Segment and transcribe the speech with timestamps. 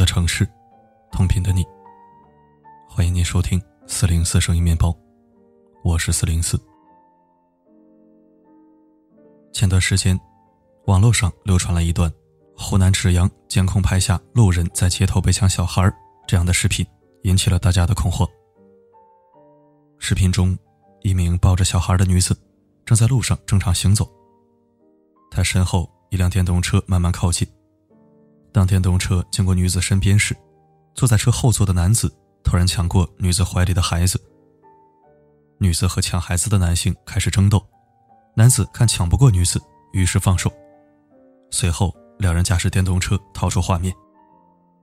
[0.00, 0.48] 的城市，
[1.12, 1.62] 同频的你。
[2.88, 4.96] 欢迎您收听四零四声音面包，
[5.84, 6.58] 我是四零四。
[9.52, 10.18] 前段时间，
[10.86, 12.10] 网络上流传了一段
[12.56, 15.92] 湖南芷阳监控拍下路人在街头被抢小孩
[16.26, 16.82] 这样的视频，
[17.24, 18.26] 引起了大家的恐慌。
[19.98, 20.58] 视频中，
[21.02, 22.34] 一名抱着小孩的女子
[22.86, 24.10] 正在路上正常行走，
[25.30, 27.46] 她身后一辆电动车慢慢靠近。
[28.52, 30.36] 当电动车经过女子身边时，
[30.94, 34.20] 坐在车后座的男子突然抢过女子怀里的孩子。
[35.58, 37.64] 女子和抢孩子的男性开始争斗，
[38.34, 39.60] 男子看抢不过女子，
[39.92, 40.50] 于是放手。
[41.50, 43.94] 随后，两人驾驶电动车逃出画面，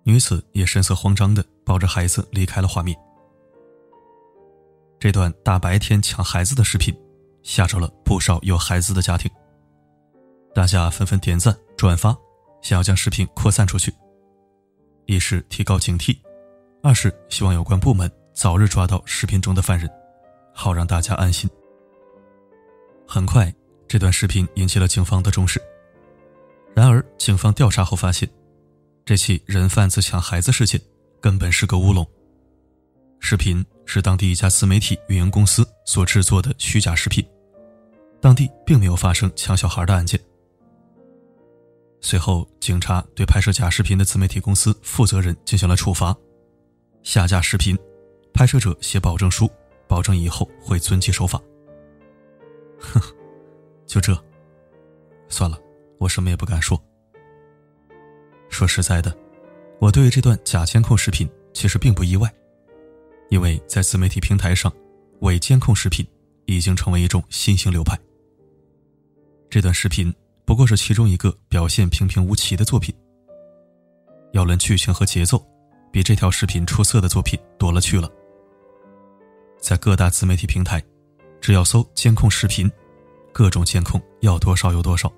[0.03, 2.97] 女子也神色慌张地抱着孩子离开了画面。
[4.99, 6.95] 这段大白天抢孩子的视频，
[7.43, 9.29] 吓着了不少有孩子的家庭，
[10.53, 12.15] 大家纷纷点赞转发。
[12.67, 13.93] 想要将视频扩散出去，
[15.05, 16.17] 一是提高警惕，
[16.83, 19.89] 二是希望有关部门早日抓到视频中的犯人，
[20.53, 21.49] 好让大家安心。
[23.07, 23.55] 很快，
[23.87, 25.61] 这段视频引起了警方的重视。
[26.75, 28.29] 然而，警方调查后发现，
[29.05, 30.77] 这起人贩子抢孩子事件
[31.21, 32.05] 根本是个乌龙。
[33.21, 37.25] 视频是当地一家自媒体运营公司所制作的虚假视频，
[38.19, 40.19] 当地并没有发生抢小孩的案件。
[41.99, 46.15] 随后，警察对拍摄假视频的自媒体公司负责人进行了处罚，
[47.01, 47.77] 下架视频，
[48.33, 49.49] 拍摄者写保证书，
[49.87, 51.41] 保证以后会遵纪守法。
[52.79, 53.01] 哼，
[53.87, 54.15] 就这，
[55.27, 55.59] 算了，
[55.99, 56.81] 我什么也不敢说。
[58.47, 59.17] 说实在的，
[59.79, 62.31] 我对于这段假监控视频其实并不意外，
[63.29, 64.71] 因为在自媒体平台上，
[65.21, 66.07] 伪监控视频
[66.45, 67.99] 已经成为一种新型流派。
[69.49, 70.13] 这段视频。
[70.47, 72.95] 不过是其中一个表现平平无奇的作品。
[74.31, 75.45] 要论剧情和节奏，
[75.91, 78.09] 比这条视频出色的作品多了去了。
[79.59, 80.81] 在各大自媒体平台，
[81.41, 82.71] 只要搜“监控视频”，
[83.33, 85.11] 各种监控要多少有多少。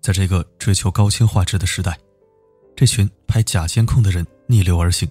[0.00, 1.96] 在这个追求高清画质的时代，
[2.74, 5.08] 这群拍假监控的人逆流而行。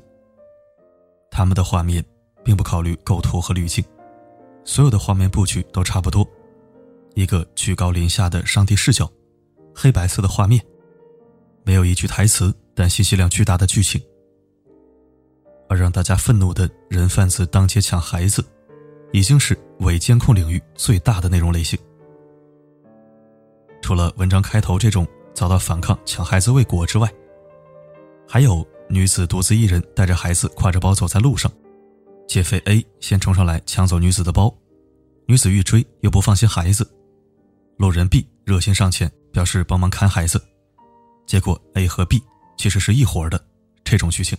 [1.31, 2.03] 他们的画面
[2.43, 3.81] 并不考虑构图和滤镜，
[4.65, 6.27] 所有的画面布局都差不多。
[7.15, 9.09] 一个居高临下的上帝视角，
[9.73, 10.63] 黑白色的画面，
[11.63, 14.01] 没有一句台词，但信息量巨大的剧情。
[15.69, 18.45] 而让大家愤怒的人贩子当街抢孩子，
[19.13, 21.79] 已经是伪监控领域最大的内容类型。
[23.81, 27.09] 除了文章开头这种遭到反抗抢孩子未果之外，
[28.27, 31.49] 还有女子独自一人带着孩子挎着包走在路上，
[32.27, 34.53] 劫匪 A 先冲上来抢走女子的包，
[35.27, 36.85] 女子欲追又不放心孩子。
[37.77, 40.41] 路人 B 热心上前表示帮忙看孩子，
[41.25, 42.23] 结果 A 和 B
[42.57, 43.43] 其实是一伙的，
[43.83, 44.37] 这种剧情，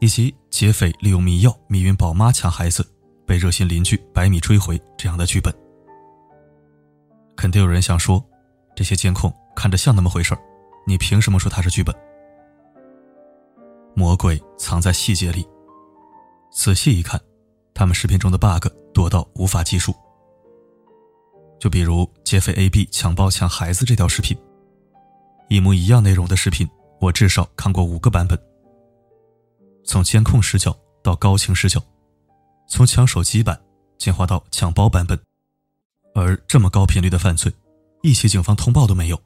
[0.00, 2.86] 以及劫匪利用迷药迷晕宝妈抢孩子，
[3.26, 5.54] 被热心邻居百米追回这样的剧本，
[7.36, 8.24] 肯定有人想说，
[8.74, 10.34] 这些监控看着像那么回事
[10.86, 11.94] 你凭什么说它是剧本？
[13.94, 15.46] 魔鬼藏在细节里，
[16.50, 17.20] 仔细一看，
[17.74, 19.94] 他们视频中的 bug 多到无法计数。
[21.60, 24.36] 就比如劫匪 A、B 抢包抢孩子这条视频，
[25.48, 26.66] 一模一样内容的视频，
[27.00, 28.36] 我至少看过五个版本。
[29.84, 31.82] 从监控视角到高清视角，
[32.66, 33.60] 从抢手机版
[33.98, 35.20] 进化到抢包版本，
[36.14, 37.52] 而这么高频率的犯罪，
[38.02, 39.20] 一起警方通报都没有，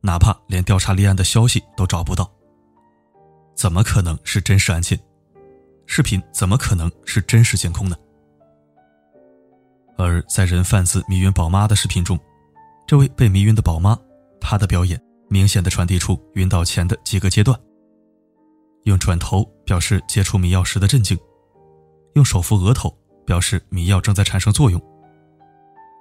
[0.00, 2.30] 哪怕连调查立案的消息都找不到，
[3.56, 4.96] 怎么可能是真实案件？
[5.86, 7.96] 视频怎么可能是真实监控呢？
[9.98, 12.18] 而在人贩子迷晕宝妈的视频中，
[12.86, 13.98] 这位被迷晕的宝妈，
[14.40, 17.58] 她的表演明显的传递出晕倒前的几个阶段：
[18.84, 21.18] 用转头表示接触迷药时的震惊，
[22.14, 22.94] 用手扶额头
[23.24, 24.78] 表示迷药正在产生作用；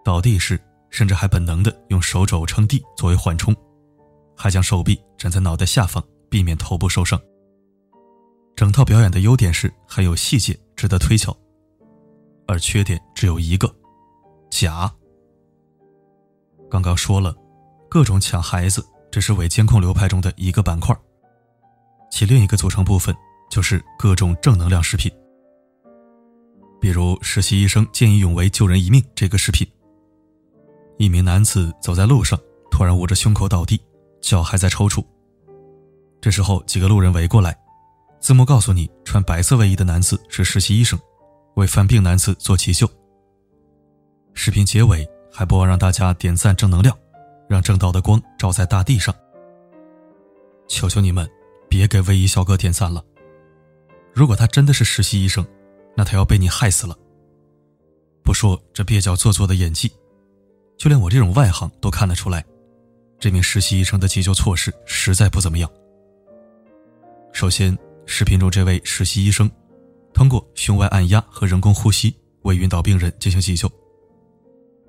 [0.04, 0.60] 倒地时，
[0.90, 3.56] 甚至还本能的用手肘撑地作为缓冲，
[4.36, 7.20] 还将手臂枕在脑袋下方，避免头部受伤。
[8.58, 11.36] 整套表演的优点是很有细节，值得推敲，
[12.46, 13.74] 而缺点只有一个。
[14.64, 14.90] 假。
[16.72, 17.36] 刚刚说了，
[17.90, 20.96] 各种抢孩子只是伪监控流派中的一个板块，
[22.10, 23.14] 其另一个组成部分
[23.50, 25.12] 就是各种正能量视频。
[26.80, 29.68] 比如实习医生见义勇为救人一命这个视频，
[30.98, 32.40] 一名男子走在路上，
[32.72, 33.78] 突然捂着胸口倒地，
[34.22, 35.04] 脚还在抽搐。
[36.22, 37.58] 这时候几个路人围过来，
[38.22, 40.98] 字幕告诉你，穿白色卫衣的男子是实习医生，
[41.56, 42.90] 为犯病男子做急救。
[44.36, 46.96] 视频结尾还不忘让大家点赞正能量，
[47.50, 49.16] 让正道的光照在大地上。
[50.68, 51.28] 求求你们，
[51.70, 53.04] 别给唯一小哥点赞了。
[54.14, 55.44] 如果他真的是实习医生，
[55.96, 56.96] 那他要被你害死了。
[58.24, 59.92] 不说这蹩脚做作的演技，
[60.78, 62.44] 就连我这种外行都看得出来，
[63.18, 65.72] 这名实习医生的急救措施实在不怎么样。
[67.32, 69.50] 首先，视频中这位实习医生
[70.14, 73.72] 通过胸外按压和人工呼吸为晕倒病人进行急救，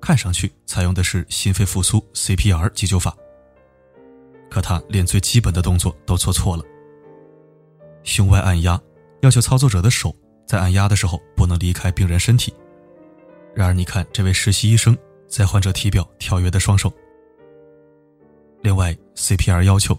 [0.01, 3.15] 看上去采用的是心肺复苏 CPR 急救法。
[4.49, 6.63] 可他连最基本的动作都做错了。
[8.03, 8.81] 胸外按压
[9.21, 10.15] 要求操作者的手
[10.45, 12.53] 在按压的时候不能离开病人身体。
[13.53, 14.97] 然而，你看这位实习医生
[15.27, 16.93] 在患者体表跳跃的双手。
[18.61, 19.97] 另外，CPR 要求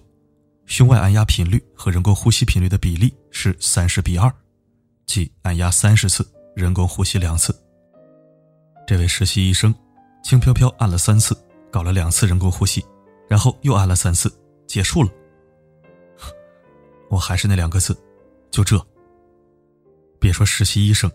[0.64, 4.32] 胸外按压频率和人工呼吸频率的比例是三十比二，
[5.06, 7.54] 即按压三十次，人工呼吸两次。
[8.86, 9.74] 这位实习医生
[10.22, 11.36] 轻飘飘按了三次，
[11.70, 12.84] 搞了两次人工呼吸，
[13.28, 14.32] 然后又按了三次，
[14.66, 15.10] 结束了。
[17.08, 17.96] 我还是那两个字，
[18.50, 18.80] 就这。
[20.20, 21.10] 别说实习医生，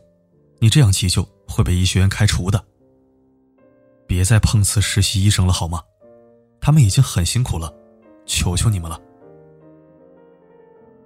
[0.59, 1.27] 你这样急救。
[1.45, 2.65] 会被医学院开除的。
[4.07, 5.83] 别再碰瓷实习医生了好吗？
[6.59, 7.71] 他们已经很辛苦了，
[8.25, 8.99] 求求你们了。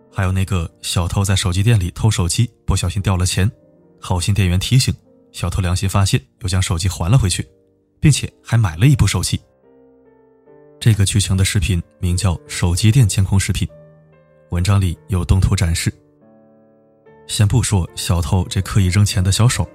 [0.10, 3.52] 还有那个小偷在手机店里偷手机，不小心掉了钱，
[4.00, 4.94] 好心店员提醒，
[5.34, 7.46] 小偷良心发现，又将手机还了回去，
[8.00, 9.40] 并且还买了一部手机。
[10.80, 13.68] 这个剧情的视频名叫《手机店监控视频》，
[14.52, 15.94] 文章里有动图展示。
[17.28, 19.68] 先不说小偷这刻意扔钱的小手。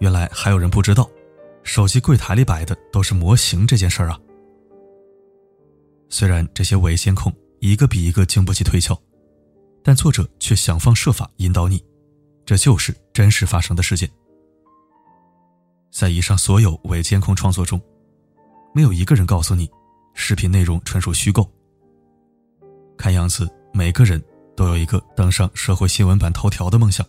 [0.00, 1.08] 原来还有人不知道，
[1.62, 4.20] 手机柜台里摆的都是模型这件事儿啊。
[6.10, 9.00] 虽然这些伪监控一个比一个经不起推敲，
[9.82, 11.82] 但作者却想方设法引导你，
[12.44, 14.08] 这就是真实发生的事件。
[15.94, 17.80] 在以上所有伪监控创作中，
[18.74, 19.70] 没有一个人告诉你，
[20.12, 21.48] 视频内容纯属虚构。
[22.98, 24.20] 看样子每个人
[24.56, 27.06] 都有一个登上社会新闻版头条的梦想。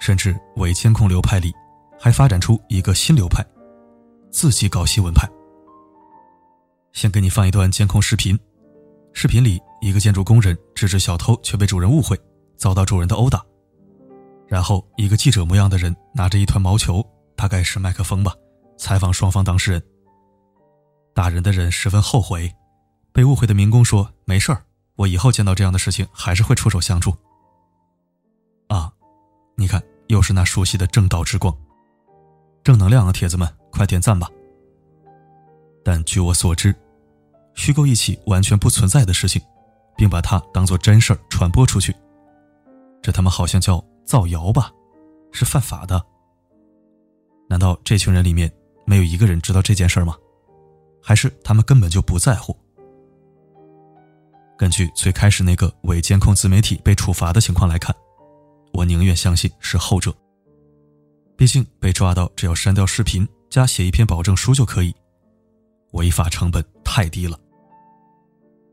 [0.00, 1.52] 甚至伪监控流派里，
[2.00, 3.46] 还发展出一个新流派——
[4.32, 5.24] 自己搞新闻派。
[6.94, 8.36] 先给你放一段监控视频，
[9.12, 12.20] 视频里一个建筑工人制止小偷，却被主人误会，
[12.56, 13.40] 遭到主人的殴打。
[14.46, 17.04] 然后一个记者模样的人拿着一团毛球，
[17.36, 18.34] 大概是麦克风吧，
[18.76, 19.82] 采访双方当事人。
[21.14, 22.52] 打人的人十分后悔，
[23.12, 24.64] 被误会的民工说：“没事儿，
[24.96, 27.14] 我以后见到这样的事情还是会出手相助。”
[28.68, 28.92] 啊，
[29.56, 29.82] 你看。
[30.08, 31.52] 又是那熟悉的正道之光，
[32.62, 33.10] 正能量啊！
[33.10, 34.28] 铁子们，快点赞吧！
[35.82, 36.76] 但据我所知，
[37.54, 39.40] 虚构一起完全不存在的事情，
[39.96, 41.96] 并把它当做真事儿传播出去，
[43.00, 44.70] 这他妈好像叫造谣吧？
[45.32, 46.04] 是犯法的。
[47.48, 48.52] 难道这群人里面
[48.86, 50.16] 没有一个人知道这件事吗？
[51.02, 52.56] 还是他们根本就不在乎？
[54.56, 57.94] 根据最开始那个伪监控自媒体被处罚的情况来看。
[58.72, 60.12] 我宁愿相信是后者。
[61.36, 64.94] 毕竟被抓到，只要删掉视频加写一篇保证书就可以，
[65.92, 67.38] 违法成本太低了。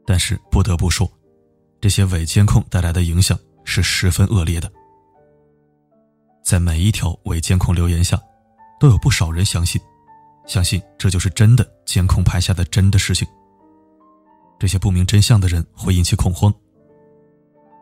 [0.05, 1.11] 但是不得不说，
[1.79, 4.71] 这些伪监控带来的影响是十分恶劣的。
[6.51, 8.21] 在每一条伪监控留言下，
[8.77, 9.81] 都有不少人相信，
[10.45, 13.25] 相信这就是真的监控拍下的真的事情。
[14.59, 16.53] 这些不明真相的人会引起恐慌。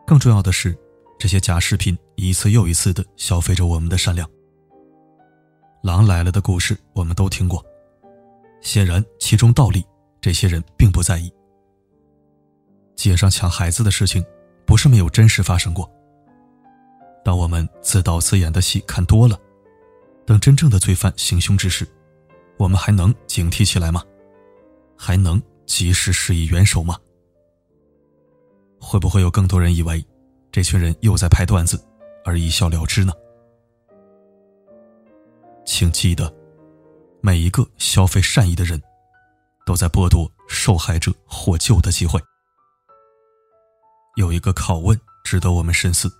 [0.06, 0.78] 更重要的是。
[1.18, 4.26] 这些假视频一次又一次的消费着我们的善良。
[5.82, 7.62] 狼来了的故事我们都听过，
[8.62, 9.84] 显然其中道理
[10.20, 11.30] 这些人并不在意。
[12.94, 14.24] 街上抢孩子的事情
[14.64, 15.90] 不是没有真实发生过。
[17.24, 19.38] 当我们自导自演的戏看多了，
[20.24, 21.86] 等真正的罪犯行凶之时，
[22.56, 24.02] 我们还能警惕起来吗？
[24.96, 26.98] 还能及时施以援手吗？
[28.80, 30.04] 会不会有更多人以为？
[30.52, 31.80] 这群人又在拍段子，
[32.24, 33.12] 而一笑了之呢？
[35.64, 36.34] 请记得，
[37.20, 38.82] 每一个消费善意的人，
[39.64, 42.20] 都在剥夺受害者获救的机会。
[44.16, 46.10] 有一个拷问值得我们深思：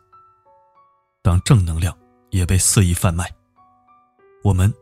[1.23, 1.97] 当正能量
[2.31, 3.31] 也被肆意贩卖，
[4.43, 4.73] 我们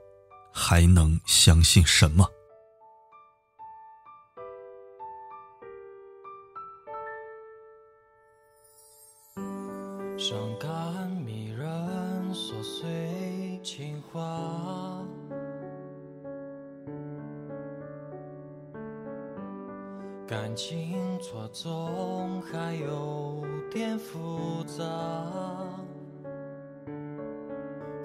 [0.52, 2.28] 还能相信什么？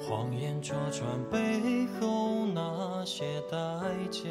[0.05, 3.57] 谎言戳穿背后那些代
[4.12, 4.27] 价，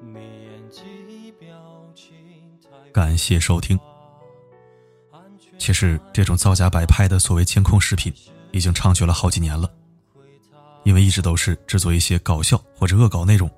[0.00, 1.50] 你演技表
[1.94, 2.16] 情
[2.62, 2.90] 太。
[2.90, 3.78] 感谢收听。
[5.58, 8.10] 其实，这种造假摆拍的所谓监控视频，
[8.50, 9.70] 已经猖獗了好几年了。
[10.82, 13.50] 因为一直都是制作一些搞笑或者恶搞内容，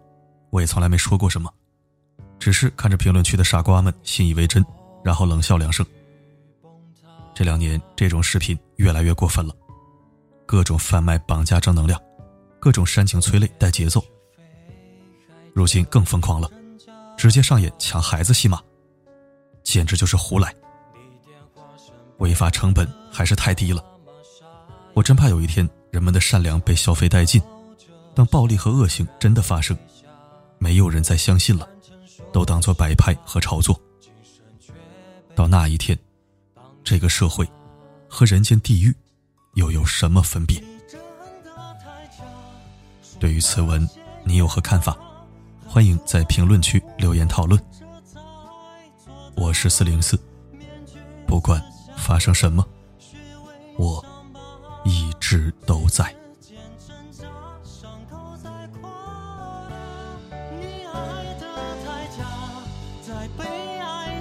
[0.50, 1.48] 我也从来没说过什么，
[2.40, 4.64] 只是看着评论区的傻瓜们信以为真，
[5.04, 5.86] 然后冷笑两声。
[7.32, 9.54] 这两年，这种视频越来越过分了，
[10.50, 12.02] 各种贩卖绑架正能量，
[12.58, 14.04] 各种煽情催泪带节奏。
[15.54, 16.50] 如今更疯狂了，
[17.16, 18.60] 直接上演抢孩子戏码，
[19.62, 20.52] 简直就是胡来。
[22.18, 23.80] 违法成本还是太低了，
[24.92, 27.40] 我真怕有一天人们的善良被消费殆尽，
[28.12, 29.78] 当暴力和恶行真的发生，
[30.58, 31.68] 没有人再相信了，
[32.32, 33.80] 都当做摆拍和炒作。
[35.36, 35.96] 到那一天，
[36.82, 37.48] 这个社会
[38.08, 38.92] 和人间地狱
[39.54, 40.62] 又有什么分别？
[43.18, 43.88] 对于此文，
[44.24, 44.96] 你有何看法？
[45.66, 47.60] 欢迎在评论区留言讨论。
[49.36, 50.18] 我是四零四，
[51.26, 51.62] 不管。
[51.96, 52.66] 发生什么？
[53.76, 54.04] 我
[54.84, 56.12] 一直都在。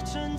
[0.06, 0.36] 见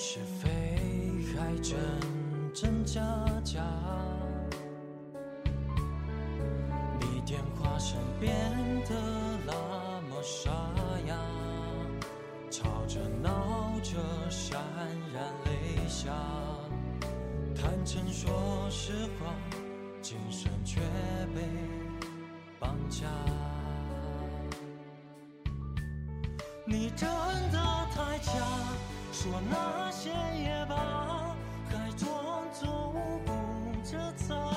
[0.00, 0.48] 是非，
[1.34, 1.76] 还真
[2.54, 3.00] 真假
[3.44, 3.60] 假。
[7.00, 8.32] 你电话声变
[8.84, 8.94] 得
[9.44, 9.52] 那
[10.02, 10.52] 么沙
[11.08, 11.16] 哑，
[12.48, 13.98] 吵着闹着
[14.30, 14.54] 潸
[15.12, 16.12] 然泪下，
[17.56, 18.30] 坦诚说
[18.70, 19.34] 实话，
[20.00, 20.78] 精神却
[21.34, 21.42] 被
[22.60, 23.08] 绑架。
[26.64, 27.08] 你真
[27.50, 27.58] 的
[27.92, 28.57] 太假。
[29.20, 31.34] 说那些也罢，
[31.68, 33.32] 还装作无辜，
[33.82, 34.47] 这才。